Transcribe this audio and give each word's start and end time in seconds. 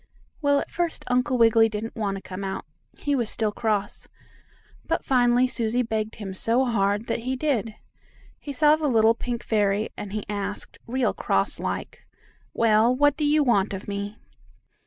Well, 0.41 0.59
at 0.59 0.71
first 0.71 1.03
Uncle 1.09 1.37
Wiggily 1.37 1.69
didn't 1.69 1.95
want 1.95 2.15
to 2.15 2.23
come 2.23 2.43
out. 2.43 2.65
He 2.97 3.13
was 3.15 3.29
still 3.29 3.51
cross, 3.51 4.07
but 4.83 5.05
finally 5.05 5.45
Susie 5.45 5.83
begged 5.83 6.15
him 6.15 6.33
so 6.33 6.65
hard 6.65 7.05
that 7.05 7.19
he 7.19 7.35
did. 7.35 7.75
He 8.39 8.51
saw 8.51 8.75
the 8.75 8.87
little 8.87 9.13
pink 9.13 9.43
fairy, 9.43 9.91
and 9.95 10.11
he 10.11 10.23
asked, 10.27 10.79
real 10.87 11.13
cross 11.13 11.59
like: 11.59 12.07
"Well, 12.51 12.95
what 12.95 13.15
do 13.15 13.23
you 13.23 13.43
want 13.43 13.75
of 13.75 13.87
me?" 13.87 14.17